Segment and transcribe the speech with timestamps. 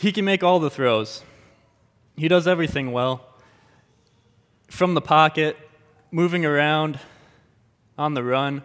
[0.00, 1.22] He can make all the throws,
[2.16, 3.26] he does everything well.
[4.68, 5.58] From the pocket,
[6.10, 6.98] moving around,
[8.00, 8.62] on the run.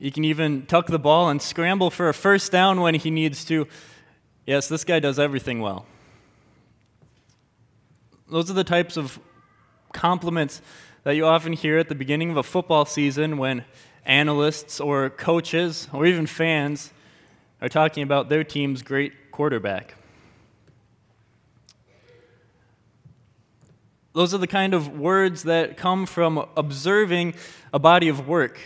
[0.00, 3.44] He can even tuck the ball and scramble for a first down when he needs
[3.46, 3.68] to.
[4.46, 5.84] Yes, this guy does everything well.
[8.30, 9.18] Those are the types of
[9.92, 10.62] compliments
[11.04, 13.66] that you often hear at the beginning of a football season when
[14.06, 16.94] analysts or coaches or even fans
[17.60, 19.97] are talking about their team's great quarterback.
[24.14, 27.34] Those are the kind of words that come from observing
[27.72, 28.58] a body of work,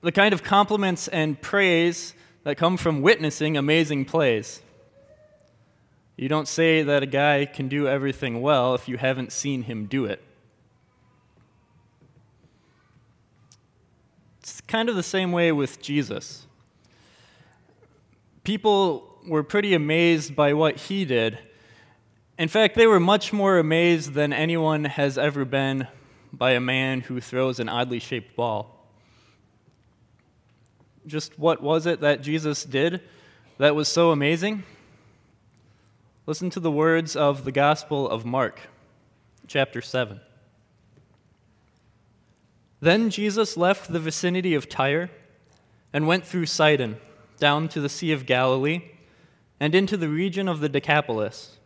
[0.00, 2.14] the kind of compliments and praise
[2.44, 4.62] that come from witnessing amazing plays.
[6.16, 9.86] You don't say that a guy can do everything well if you haven't seen him
[9.86, 10.22] do it.
[14.40, 16.46] It's kind of the same way with Jesus.
[18.44, 21.38] People were pretty amazed by what he did
[22.38, 25.88] in fact, they were much more amazed than anyone has ever been
[26.32, 28.88] by a man who throws an oddly shaped ball.
[31.06, 33.00] Just what was it that Jesus did
[33.58, 34.64] that was so amazing?
[36.26, 38.60] Listen to the words of the Gospel of Mark,
[39.46, 40.20] chapter 7.
[42.80, 45.08] Then Jesus left the vicinity of Tyre
[45.92, 46.98] and went through Sidon,
[47.38, 48.82] down to the Sea of Galilee,
[49.58, 51.56] and into the region of the Decapolis.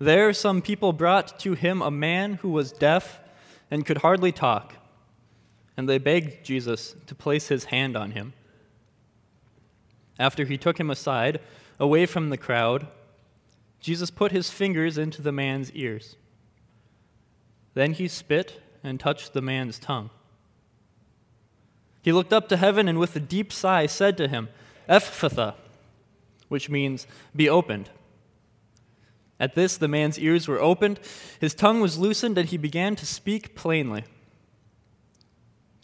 [0.00, 3.20] There, some people brought to him a man who was deaf
[3.70, 4.74] and could hardly talk,
[5.76, 8.32] and they begged Jesus to place his hand on him.
[10.18, 11.38] After he took him aside,
[11.78, 12.88] away from the crowd,
[13.78, 16.16] Jesus put his fingers into the man's ears.
[17.74, 20.08] Then he spit and touched the man's tongue.
[22.00, 24.48] He looked up to heaven and with a deep sigh said to him,
[24.88, 25.54] Ephphatha,
[26.48, 27.90] which means be opened.
[29.40, 31.00] At this, the man's ears were opened,
[31.40, 34.04] his tongue was loosened, and he began to speak plainly.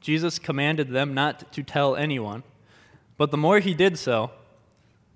[0.02, 2.42] Jesus commanded them not to tell anyone,
[3.16, 4.30] but the more he did so,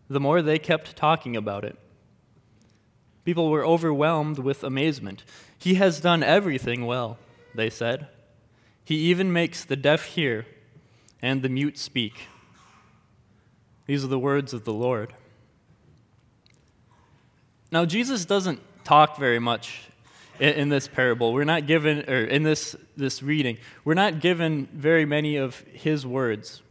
[0.08, 1.78] the more they kept talking about it.
[3.24, 5.22] People were overwhelmed with amazement.
[5.58, 7.18] He has done everything well,
[7.54, 8.08] they said.
[8.82, 10.46] He even makes the deaf hear
[11.20, 12.22] and the mute speak.
[13.86, 15.12] These are the words of the Lord.
[17.72, 19.82] Now, Jesus doesn't talk very much
[20.40, 21.32] in, in, this parable.
[21.32, 26.04] We're not given, or in this, this reading, we're not given very many of his
[26.04, 26.62] words.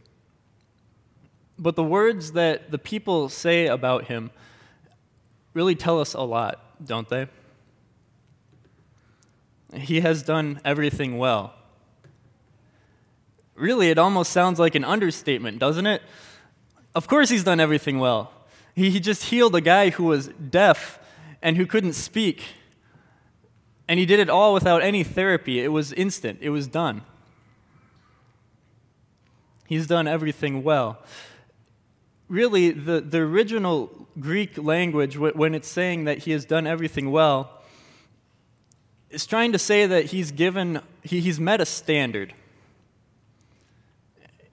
[1.58, 4.30] But the words that the people say about him
[5.54, 7.28] really tell us a lot, don't they?
[9.74, 11.54] He has done everything well.
[13.54, 16.02] Really, it almost sounds like an understatement, doesn't it?
[16.94, 18.32] Of course, he's done everything well.
[18.74, 20.98] He, just healed a guy who was deaf
[21.42, 22.42] and who couldn't speak.
[23.88, 25.60] And he did it all without any therapy.
[25.60, 27.02] It was instant, it was done.
[29.66, 30.98] He's done everything well.
[32.28, 37.62] Really, the, the original Greek language, when it's saying that he has done everything well,
[39.10, 42.34] is trying to say that he's given, he, he's met a standard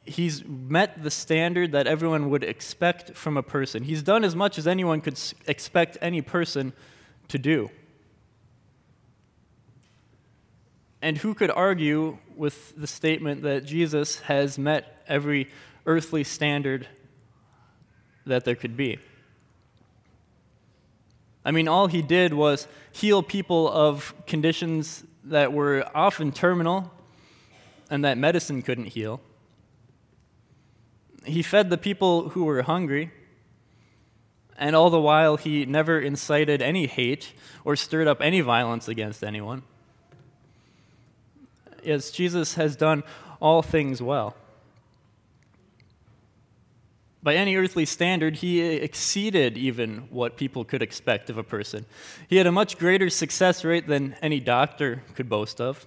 [0.07, 3.83] he's met the standard that everyone would expect from a person.
[3.83, 6.73] He's done as much as anyone could expect any person
[7.27, 7.69] to do.
[11.01, 15.49] And who could argue with the statement that Jesus has met every
[15.85, 16.87] earthly standard
[18.25, 18.99] that there could be?
[21.45, 26.91] I mean, all he did was heal people of conditions that were often terminal
[27.89, 29.21] and that medicine couldn't heal.
[31.27, 33.11] He fed the people who were hungry,
[34.57, 37.33] and all the while he never incited any hate
[37.63, 39.63] or stirred up any violence against anyone.
[41.83, 43.03] Yes, Jesus has done
[43.39, 44.35] all things well.
[47.21, 51.85] By any earthly standard, he exceeded even what people could expect of a person.
[52.29, 55.85] He had a much greater success rate than any doctor could boast of.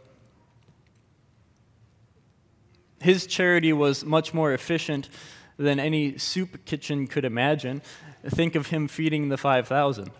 [3.00, 5.08] His charity was much more efficient
[5.56, 7.82] than any soup kitchen could imagine.
[8.26, 10.10] Think of him feeding the 5,000.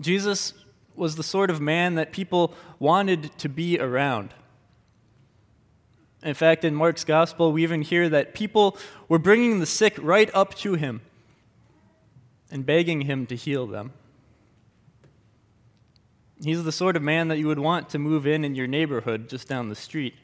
[0.00, 0.54] Jesus
[0.94, 4.34] was the sort of man that people wanted to be around.
[6.22, 8.76] In fact, in Mark's gospel, we even hear that people
[9.08, 11.00] were bringing the sick right up to him
[12.50, 13.92] and begging him to heal them.
[16.42, 19.28] He's the sort of man that you would want to move in in your neighborhood
[19.28, 20.14] just down the street.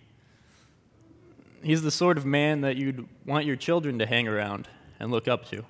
[1.63, 4.69] He's the sort of man that you'd want your children to hang around
[5.01, 5.65] and look up to.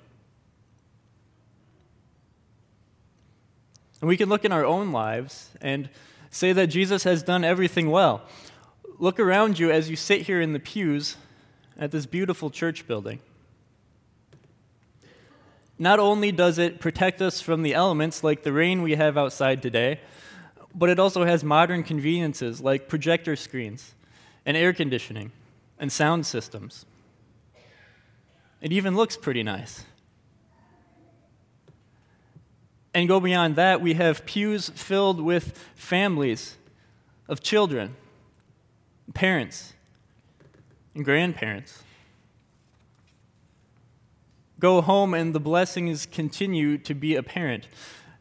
[4.01, 5.89] And we can look in our own lives and
[6.29, 8.21] say that Jesus has done everything well.
[8.99, 11.15] Look around you as you sit here in the pews
[11.77, 13.19] at this beautiful church building.
[15.79, 19.61] Not only does it protect us from the elements like the rain we have outside
[19.61, 19.99] today,
[20.75, 23.95] but it also has modern conveniences like projector screens
[24.45, 25.31] and air conditioning
[25.79, 26.85] and sound systems.
[28.61, 29.85] It even looks pretty nice.
[32.93, 36.57] And go beyond that, we have pews filled with families
[37.27, 37.95] of children,
[39.13, 39.73] parents,
[40.93, 41.83] and grandparents.
[44.59, 47.67] Go home, and the blessings continue to be apparent.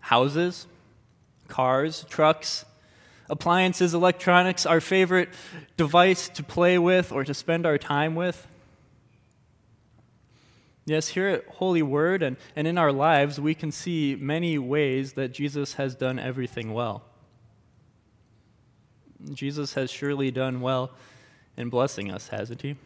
[0.01, 0.67] Houses,
[1.49, 2.64] cars, trucks,
[3.29, 5.31] appliances, electronics, our favorite
[5.76, 8.46] device to play with or to spend our time with.
[10.87, 15.14] Yes, here at Holy Word and, and in our lives, we can see many ways
[15.14, 17.05] that Jesus has done everything well.
[19.32, 20.91] Jesus has surely done well
[21.56, 22.76] in blessing us, hasn't he?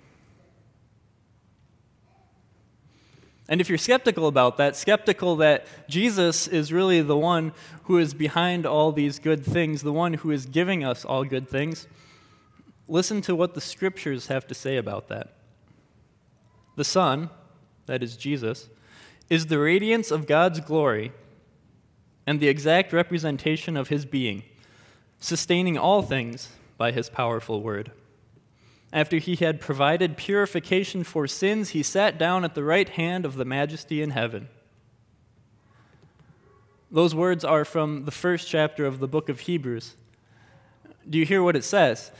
[3.48, 7.52] And if you're skeptical about that, skeptical that Jesus is really the one
[7.84, 11.48] who is behind all these good things, the one who is giving us all good
[11.48, 11.86] things,
[12.86, 15.32] listen to what the scriptures have to say about that.
[16.76, 17.30] The Son,
[17.86, 18.68] that is Jesus,
[19.30, 21.12] is the radiance of God's glory
[22.26, 24.42] and the exact representation of his being,
[25.18, 27.92] sustaining all things by his powerful word.
[28.92, 33.34] After he had provided purification for sins, he sat down at the right hand of
[33.34, 34.48] the majesty in heaven.
[36.90, 39.94] Those words are from the first chapter of the book of Hebrews.
[41.08, 42.10] Do you hear what it says?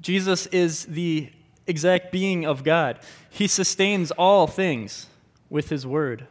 [0.00, 1.30] Jesus is the
[1.68, 2.98] exact being of God.
[3.30, 5.06] He sustains all things
[5.48, 6.26] with his word.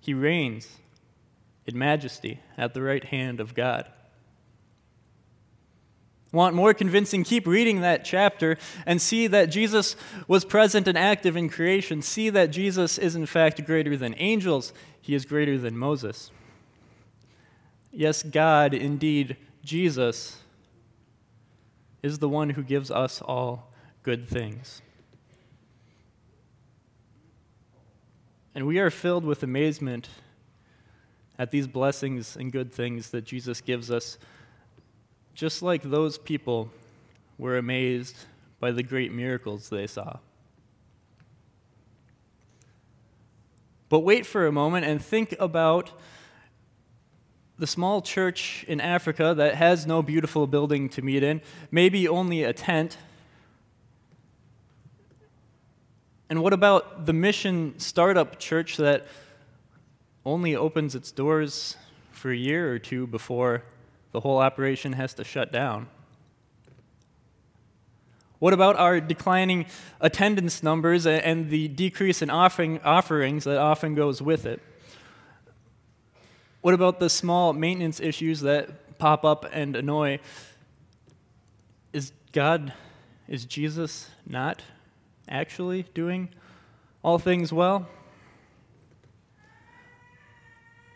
[0.00, 0.68] He reigns
[1.66, 3.88] in majesty at the right hand of God
[6.34, 9.96] want more convincing, keep reading that chapter and see that Jesus
[10.28, 12.02] was present and active in creation.
[12.02, 16.30] See that Jesus is, in fact, greater than angels, he is greater than Moses.
[17.90, 20.38] Yes, God, indeed, Jesus,
[22.02, 23.72] is the one who gives us all
[24.02, 24.82] good things.
[28.54, 30.08] And we are filled with amazement
[31.38, 34.18] at these blessings and good things that Jesus gives us
[35.34, 36.70] just like those people
[37.38, 38.16] were amazed
[38.60, 40.18] by the great miracles they saw.
[43.88, 45.90] But wait for a moment and think about
[47.58, 51.40] the small church in Africa that has no beautiful building to meet in,
[51.70, 52.96] maybe only a tent.
[56.28, 59.06] And what about the mission startup church that
[60.24, 61.76] only opens its doors
[62.10, 63.62] for a year or two before
[64.14, 65.88] the whole operation has to shut down?
[68.38, 69.66] What about our declining
[70.00, 74.62] attendance numbers and the decrease in offering, offerings that often goes with it?
[76.60, 80.20] What about the small maintenance issues that pop up and annoy?
[81.92, 82.72] Is God,
[83.26, 84.62] is Jesus not
[85.28, 86.28] actually doing
[87.02, 87.88] all things well?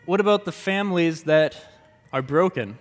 [0.05, 1.57] What about the families that
[2.13, 2.77] are broken?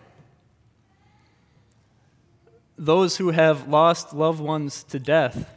[2.79, 5.51] Those who have lost loved ones to death,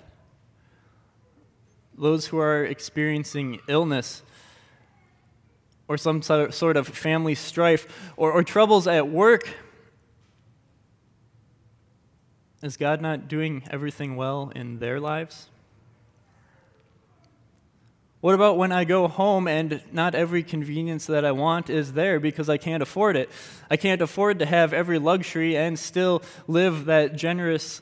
[1.95, 4.23] those who are experiencing illness
[5.87, 9.47] or some sort of family strife or, or troubles at work.
[12.63, 15.49] Is God not doing everything well in their lives?
[18.21, 22.19] What about when I go home and not every convenience that I want is there
[22.19, 23.31] because I can't afford it?
[23.67, 27.81] I can't afford to have every luxury and still live that generous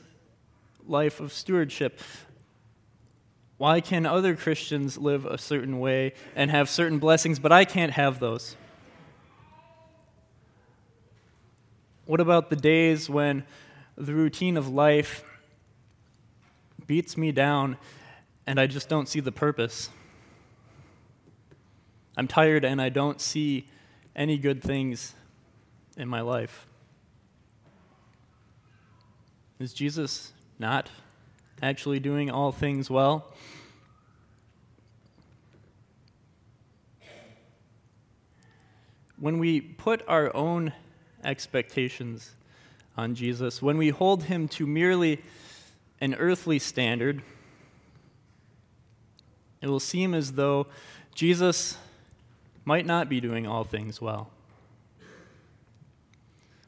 [0.86, 2.00] life of stewardship.
[3.58, 7.92] Why can other Christians live a certain way and have certain blessings, but I can't
[7.92, 8.56] have those?
[12.06, 13.44] What about the days when
[13.94, 15.22] the routine of life
[16.86, 17.76] beats me down
[18.46, 19.90] and I just don't see the purpose?
[22.20, 23.66] I'm tired and I don't see
[24.14, 25.14] any good things
[25.96, 26.66] in my life.
[29.58, 30.90] Is Jesus not
[31.62, 33.32] actually doing all things well?
[39.18, 40.74] When we put our own
[41.24, 42.32] expectations
[42.98, 45.22] on Jesus, when we hold him to merely
[46.02, 47.22] an earthly standard,
[49.62, 50.66] it will seem as though
[51.14, 51.78] Jesus
[52.70, 54.30] might not be doing all things well.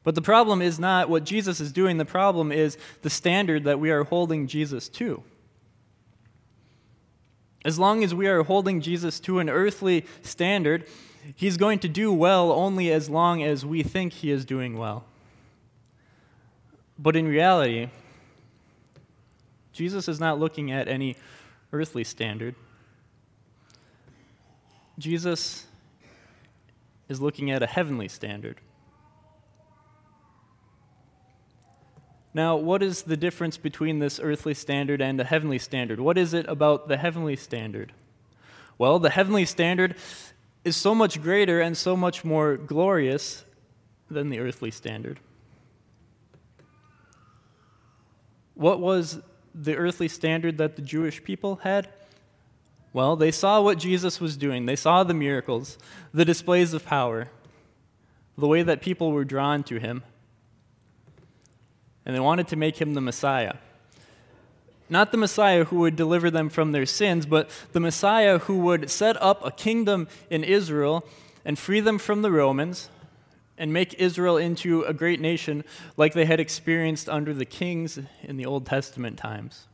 [0.03, 3.79] But the problem is not what Jesus is doing, the problem is the standard that
[3.79, 5.23] we are holding Jesus to.
[7.65, 10.89] As long as we are holding Jesus to an earthly standard,
[11.37, 15.05] he's going to do well only as long as we think he is doing well.
[16.99, 17.91] But in reality,
[19.73, 21.15] Jesus is not looking at any
[21.73, 22.57] earthly standard.
[24.99, 25.67] Jesus
[27.13, 28.57] is looking at a heavenly standard.
[32.35, 36.01] Now, what is the difference between this earthly standard and a heavenly standard?
[36.01, 37.93] What is it about the heavenly standard?
[38.79, 39.97] Well, the heavenly standard
[40.65, 43.45] is so much greater and so much more glorious
[44.11, 45.21] than the earthly standard.
[48.55, 49.21] What was
[49.55, 51.91] the earthly standard that the Jewish people had?
[52.93, 54.67] Well, they saw what Jesus was doing.
[54.67, 55.79] They saw the miracles,
[56.13, 57.29] the displays of power,
[58.37, 60.03] the way that people were drawn to him
[62.05, 63.55] and they wanted to make him the Messiah.
[64.89, 68.91] Not the Messiah who would deliver them from their sins, but the Messiah who would
[68.91, 71.05] set up a kingdom in Israel
[71.45, 72.91] and free them from the Romans
[73.57, 75.65] and make Israel into a great nation
[75.97, 79.67] like they had experienced under the kings in the Old Testament times.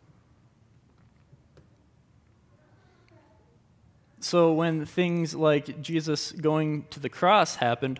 [4.28, 7.98] So, when things like Jesus going to the cross happened,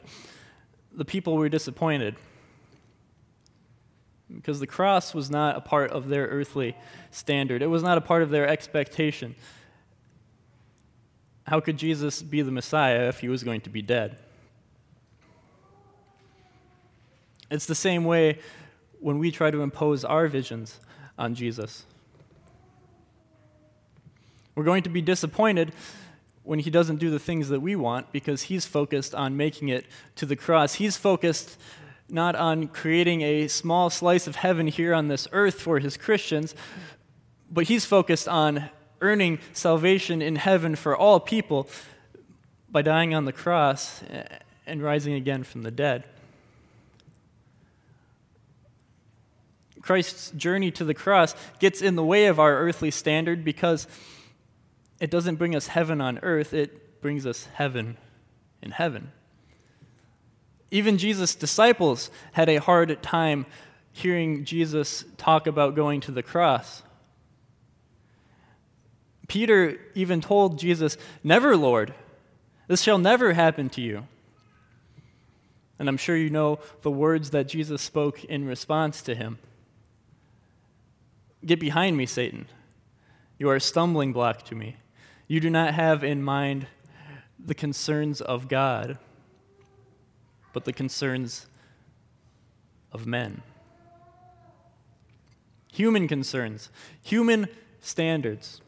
[0.93, 2.17] the people were disappointed
[4.35, 6.77] because the cross was not a part of their earthly
[7.11, 9.37] standard, it was not a part of their expectation.
[11.47, 14.19] How could Jesus be the Messiah if he was going to be dead?
[17.51, 18.41] It's the same way
[19.01, 20.79] when we try to impose our visions
[21.19, 21.87] on Jesus.
[24.55, 25.73] We're going to be disappointed
[26.49, 29.85] when he doesn't do the things that we want because he's focused on making it
[30.17, 30.77] to the cross.
[30.77, 31.59] He's focused
[32.09, 36.55] not on creating a small slice of heaven here on this earth for his Christians,
[37.51, 38.71] but he's focused on
[39.03, 41.69] earning salvation in heaven for all people
[42.71, 44.03] by dying on the cross
[44.67, 46.05] and rising again from the dead.
[49.83, 53.87] Christ's journey to the cross gets in the way of our earthly standard because
[55.01, 57.97] it doesn't bring us heaven on earth, it brings us heaven
[58.63, 59.13] in heaven.
[60.71, 63.47] Even Jesus' disciples had a hard time
[63.93, 66.83] hearing Jesus talk about going to the cross.
[69.29, 71.95] Peter even told Jesus, Never, Lord,
[72.67, 74.07] this shall never happen to you.
[75.79, 79.39] And I'm sure you know the words that Jesus spoke in response to him
[81.45, 82.47] Get behind me, Satan.
[83.39, 84.77] You are a stumbling block to me.
[85.29, 86.67] You do not have in mind
[87.39, 88.99] the concerns of God
[90.53, 91.47] but the concerns
[92.91, 93.43] of men.
[95.73, 96.71] Human concerns,
[97.01, 97.47] human
[97.81, 98.61] standards.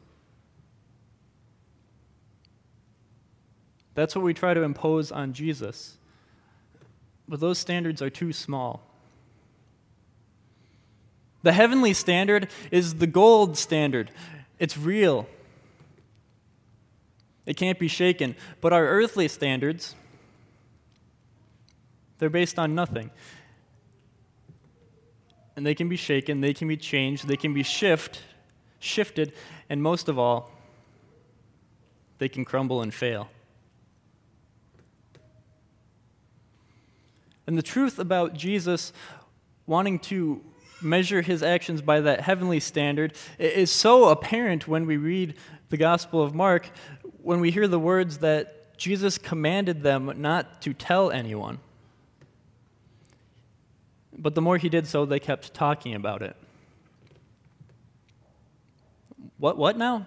[3.95, 5.97] That's what we try to impose on Jesus.
[7.29, 8.83] But those standards are too small.
[11.43, 14.13] The heavenly standard is the gold standard.
[14.61, 15.27] It's real.
[17.51, 18.37] It can't be shaken.
[18.61, 19.97] But our earthly standards,
[22.19, 23.11] they're based on nothing.
[25.57, 28.23] And they can be shaken, they can be changed, they can be shift,
[28.79, 29.33] shifted,
[29.69, 30.53] and most of all,
[32.19, 33.29] they can crumble and fail.
[37.49, 38.93] And the truth about Jesus
[39.67, 40.41] wanting to
[40.81, 45.35] measure his actions by that heavenly standard is so apparent when we read
[45.71, 46.71] the Gospel of Mark,
[47.23, 51.59] when we hear the words that Jesus commanded them not to tell anyone.
[54.17, 56.37] But the more he did so, they kept talking about it.
[59.39, 60.07] What, what now?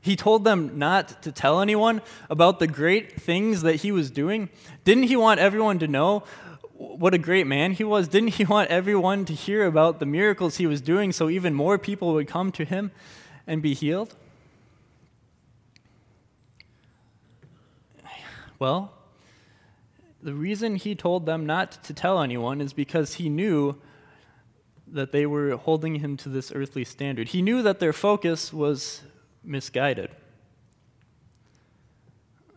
[0.00, 4.50] He told them not to tell anyone about the great things that he was doing.
[4.84, 6.24] Didn't he want everyone to know
[6.74, 8.08] what a great man he was?
[8.08, 11.78] Didn't he want everyone to hear about the miracles he was doing so even more
[11.78, 12.90] people would come to him
[13.46, 14.14] and be healed?
[18.64, 18.92] Well,
[20.22, 23.76] the reason he told them not to tell anyone is because he knew
[24.86, 27.28] that they were holding him to this earthly standard.
[27.28, 29.02] He knew that their focus was
[29.42, 30.12] misguided.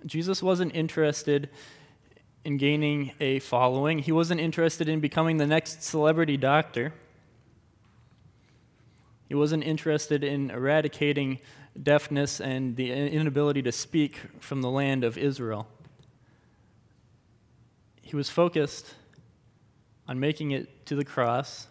[0.05, 1.49] Jesus wasn't interested
[2.45, 6.93] in gaining a following, he wasn't interested in becoming the next celebrity doctor.
[9.27, 11.39] He wasn't interested in eradicating
[11.83, 15.67] deafness and the inability to speak from the land of Israel.
[18.07, 18.93] He was focused
[20.07, 21.67] on making it to the cross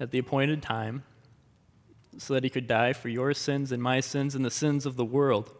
[0.00, 1.02] at the appointed time
[2.16, 4.96] so that he could die for your sins and my sins and the sins of
[4.96, 5.50] the world.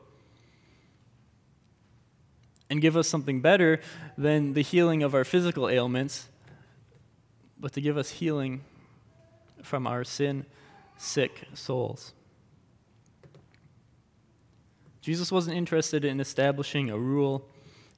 [2.71, 3.79] And give us something better
[4.17, 6.31] than the healing of our physical ailments,
[7.59, 8.63] but to give us healing
[9.63, 10.47] from our sin
[10.97, 12.15] sick souls.
[15.03, 17.47] Jesus wasn't interested in establishing a rule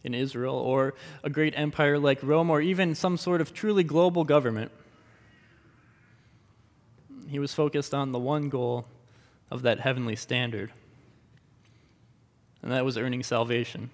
[0.05, 4.25] in Israel or a great empire like Rome or even some sort of truly global
[4.25, 4.73] government.
[7.29, 8.87] He was focused on the one goal
[9.51, 10.73] of that heavenly standard,
[12.63, 13.91] and that was earning salvation.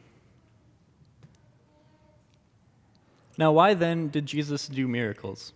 [3.37, 5.53] Now, why then did Jesus do miracles?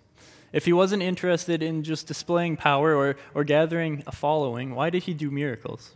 [0.53, 5.05] If he wasn't interested in just displaying power or, or gathering a following, why did
[5.05, 5.95] he do miracles?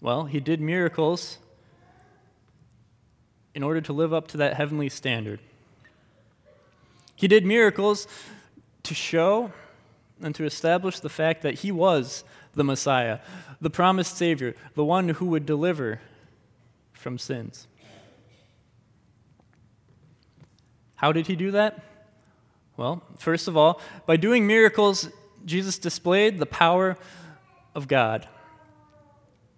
[0.00, 1.38] Well, he did miracles
[3.54, 5.40] in order to live up to that heavenly standard.
[7.14, 8.06] He did miracles
[8.84, 9.52] to show
[10.22, 13.20] and to establish the fact that he was the Messiah,
[13.60, 16.00] the promised Savior, the one who would deliver
[16.92, 17.66] from sins.
[20.96, 21.82] How did he do that?
[22.76, 25.08] Well, first of all, by doing miracles,
[25.44, 26.96] Jesus displayed the power
[27.74, 28.28] of God.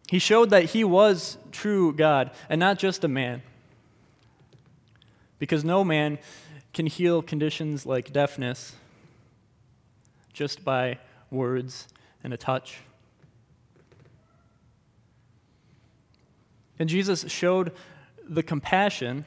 [0.08, 3.42] He showed that he was true God and not just a man.
[5.42, 6.20] Because no man
[6.72, 8.76] can heal conditions like deafness
[10.32, 11.00] just by
[11.32, 11.88] words
[12.22, 12.78] and a touch.
[16.78, 17.72] And Jesus showed
[18.22, 19.24] the compassion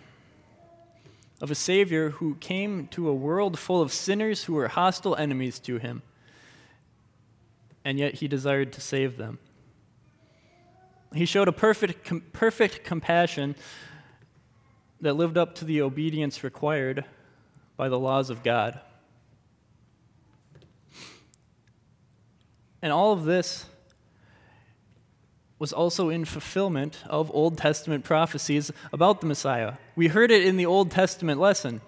[1.42, 5.60] of a Savior who came to a world full of sinners who were hostile enemies
[5.60, 6.02] to him,
[7.84, 9.38] and yet he desired to save them.
[11.14, 13.56] He showed a perfect, com- perfect compassion
[15.06, 17.06] that lived up to the obedience required
[17.78, 18.80] by the laws of God.
[22.82, 23.68] And all of this
[25.60, 29.74] was also in fulfillment of Old Testament prophecies about the Messiah.
[29.96, 31.82] We heard it in the Old Testament lesson.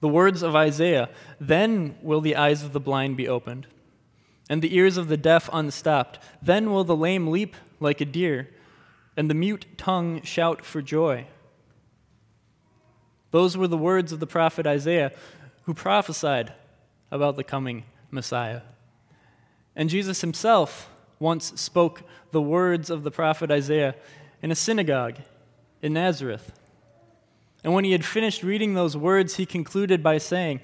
[0.00, 3.66] The words of Isaiah Then will the eyes of the blind be opened,
[4.48, 6.18] and the ears of the deaf unstopped.
[6.40, 8.48] Then will the lame leap like a deer,
[9.14, 11.26] and the mute tongue shout for joy.
[13.30, 15.12] Those were the words of the prophet Isaiah,
[15.62, 16.52] who prophesied
[17.10, 18.62] about the coming Messiah.
[19.76, 23.94] And Jesus himself once spoke the words of the prophet Isaiah
[24.42, 25.16] in a synagogue
[25.82, 26.52] in Nazareth.
[27.62, 30.60] And when he had finished reading those words, he concluded by saying,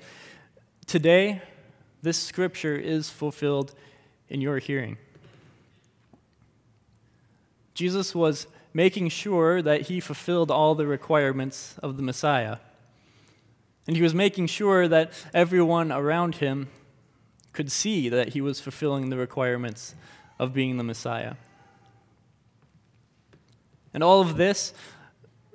[0.87, 1.42] Today,
[2.02, 3.74] this scripture is fulfilled
[4.29, 4.96] in your hearing.
[7.74, 8.46] Jesus was
[8.77, 12.59] making sure that he fulfilled all the requirements of the Messiah.
[13.87, 16.69] And he was making sure that everyone around him
[17.55, 19.95] could see that he was fulfilling the requirements
[20.39, 21.37] of being the Messiah.
[23.95, 24.75] And all of this,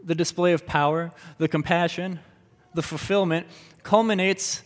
[0.04, 2.22] the display of power, the compassion,
[2.74, 3.46] the fulfillment,
[3.84, 4.64] culminates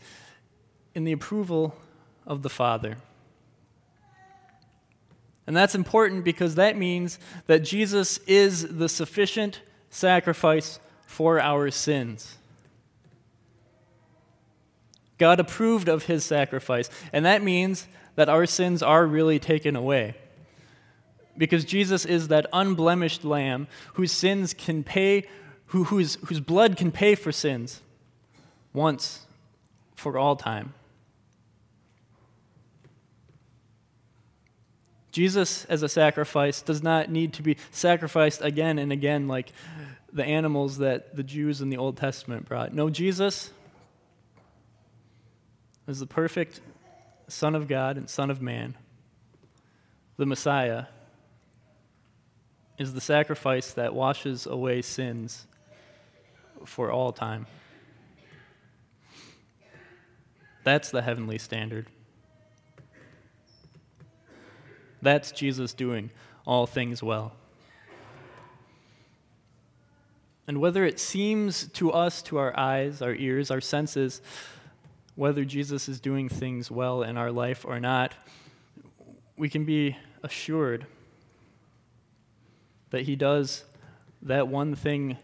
[0.93, 1.75] in the approval
[2.25, 2.95] of the Father.
[5.47, 12.37] And that's important because that means that Jesus is the sufficient sacrifice for our sins.
[15.17, 20.15] God approved of his sacrifice, and that means that our sins are really taken away.
[21.37, 25.27] Because Jesus is that unblemished lamb whose sins can pay,
[25.67, 27.81] who, whose, whose blood can pay for sins
[28.73, 29.25] once
[29.95, 30.73] for all time.
[35.15, 39.53] Jesus, as a sacrifice, does not need to be sacrificed again and again like
[40.11, 42.73] the animals that the Jews in the Old Testament brought.
[42.73, 43.49] No, Jesus
[45.87, 46.59] is the perfect
[47.29, 48.75] Son of God and Son of Man.
[50.17, 50.87] The Messiah
[52.77, 55.47] is the sacrifice that washes away sins
[56.65, 57.47] for all time.
[60.65, 61.87] That's the heavenly standard.
[65.05, 66.09] That's Jesus doing
[66.47, 67.33] all things well.
[70.47, 74.19] And whether it seems to us, to our eyes, our ears, our senses,
[75.13, 78.15] whether Jesus is doing things well in our life or not,
[79.37, 80.87] we can be assured
[82.89, 83.63] that He does
[84.23, 85.17] that one thing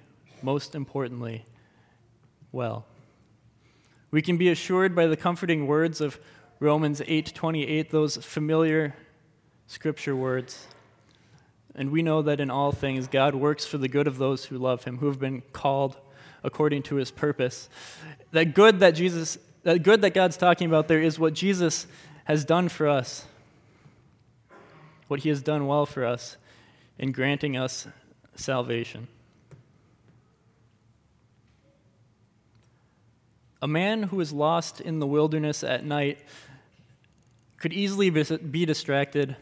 [0.44, 1.44] most importantly
[2.52, 2.86] well.
[4.12, 6.20] We can be assured by the comforting words of
[6.60, 8.94] Romans 8:28, those familiar
[9.72, 10.68] scripture words.
[11.76, 14.58] And we know that in all things God works for the good of those who
[14.58, 15.96] love him, who have been called
[16.44, 17.70] according to his purpose.
[18.32, 21.88] That good that Jesus that good that God's talking about there is what Jesus
[22.26, 23.26] has done for us.
[25.08, 26.36] What he has done well for us
[27.00, 27.88] in granting us
[28.36, 29.08] salvation.
[33.62, 36.20] A man who is lost in the wilderness at night
[37.58, 39.38] could easily be distracted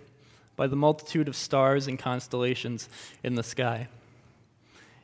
[0.60, 2.89] by the multitude of stars and constellations
[3.24, 3.88] in the sky.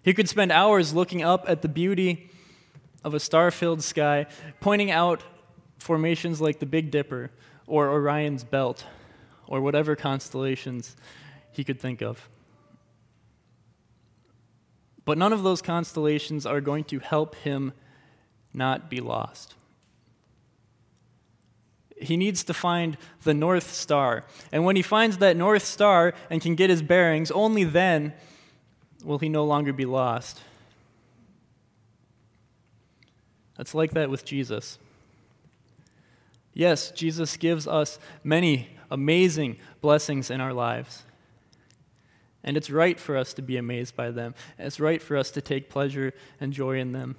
[0.03, 2.29] He could spend hours looking up at the beauty
[3.05, 4.25] of a star filled sky,
[4.59, 5.23] pointing out
[5.79, 7.31] formations like the Big Dipper
[7.67, 8.83] or Orion's Belt
[9.47, 10.97] or whatever constellations
[11.53, 12.27] he could think of.
[15.05, 17.71] But none of those constellations are going to help him
[18.53, 19.55] not be lost.
[21.99, 24.25] He needs to find the North Star.
[24.51, 28.13] And when he finds that North Star and can get his bearings, only then
[29.03, 30.41] will he no longer be lost.
[33.57, 34.77] It's like that with Jesus.
[36.53, 41.03] Yes, Jesus gives us many amazing blessings in our lives.
[42.43, 44.35] And it's right for us to be amazed by them.
[44.59, 47.15] It's right for us to take pleasure and joy in them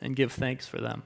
[0.00, 1.02] and give thanks for them.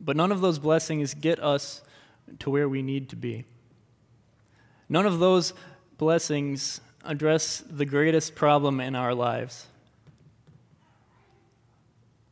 [0.00, 1.82] But none of those blessings get us
[2.40, 3.44] to where we need to be.
[4.88, 5.52] None of those
[5.98, 9.66] blessings address the greatest problem in our lives.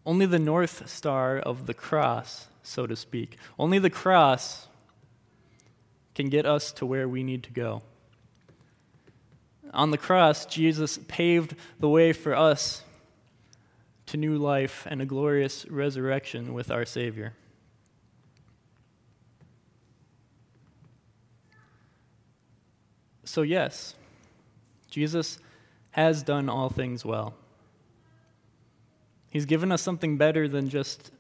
[0.07, 4.68] Only the North Star of the cross, so to speak, only the cross
[6.14, 7.83] can get us to where we need to go.
[9.72, 12.83] On the cross, Jesus paved the way for us
[14.07, 17.33] to new life and a glorious resurrection with our Savior.
[23.35, 23.97] So, yes,
[24.88, 25.40] Jesus
[25.90, 27.35] has done all things well.
[29.29, 31.11] He's given us something better than just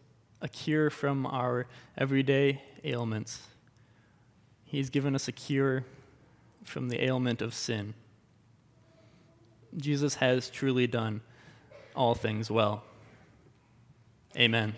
[0.40, 1.66] a cure from our
[1.98, 3.42] everyday ailments.
[4.64, 5.84] He's given us a cure
[6.62, 7.94] from the ailment of sin.
[9.76, 11.20] Jesus has truly done
[11.96, 12.84] all things well.
[14.36, 14.74] Amen.